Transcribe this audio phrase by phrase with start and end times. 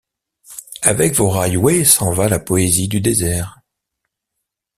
[0.81, 3.59] Avec vos railways s’en va la poésie du désert.